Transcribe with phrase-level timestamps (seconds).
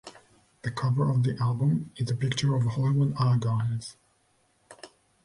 [0.63, 3.97] The cover of the album is a picture of The Hollywood Argyles.